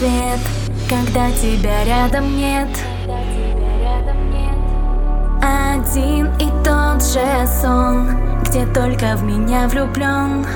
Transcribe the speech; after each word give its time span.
Цвет, 0.00 0.40
когда 0.88 1.30
тебя 1.30 1.84
рядом 1.84 2.34
нет. 2.34 2.68
Один 5.42 6.28
и 6.38 6.48
тот 6.64 7.02
же 7.02 7.46
сон, 7.46 8.08
где 8.44 8.64
только 8.64 9.14
в 9.16 9.22
меня 9.24 9.68
влюблен, 9.68 10.46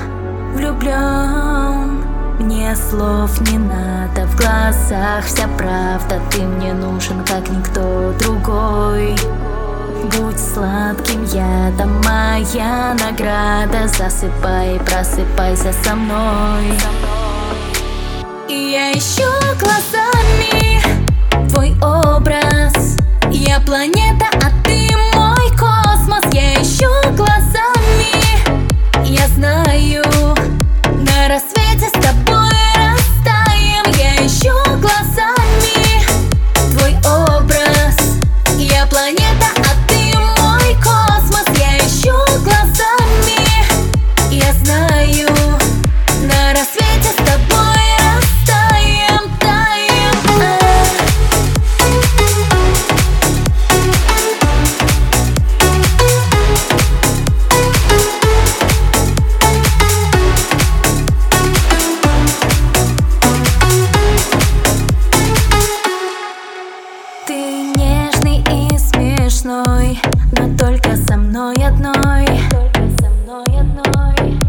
влюблен. 0.55 2.03
Мне 2.39 2.75
слов 2.75 3.39
не 3.51 3.59
надо, 3.59 4.25
в 4.25 4.35
глазах 4.35 5.23
вся 5.23 5.47
правда 5.59 6.19
Ты 6.31 6.41
мне 6.41 6.73
нужен, 6.73 7.23
как 7.23 7.47
никто 7.47 8.13
другой 8.17 9.15
Будь 10.17 10.39
сладким 10.39 11.23
ядом, 11.25 12.01
моя 12.03 12.95
награда 12.95 13.87
Засыпай, 13.87 14.79
просыпайся 14.79 15.71
со 15.83 15.95
мной 15.95 16.65
И 16.67 17.14
я 18.75 18.91
ищу 18.91 19.23
глазами 19.57 19.94
смешной, 69.35 69.99
но 70.37 70.57
только 70.57 70.95
со 70.95 71.17
мной 71.17 71.55
одной. 71.55 72.25
Только 72.49 72.89
со 72.99 73.09
мной 73.09 73.59
одной. 73.59 74.44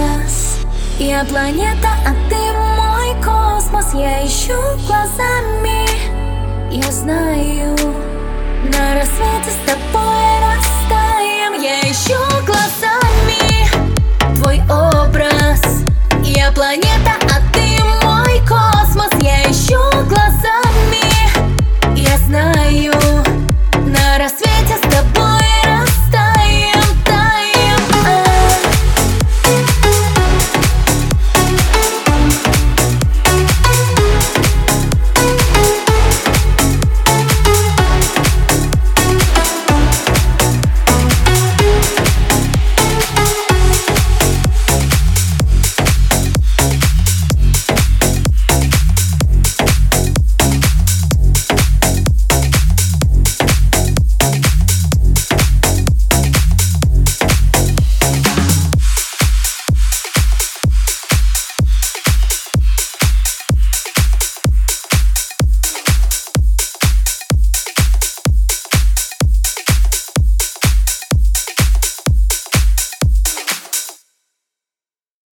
Образ 0.00 0.58
Я 0.98 1.24
планета, 1.24 1.88
а 2.06 2.14
ты 2.28 2.36
мой 2.76 3.14
космос. 3.22 3.92
Я 3.94 4.24
ищу 4.24 4.54
глазами, 4.86 5.86
я 6.70 6.90
знаю 6.92 7.76
На 8.64 8.94
рассвете 8.94 9.50
с 9.50 9.66
тобой 9.66 10.19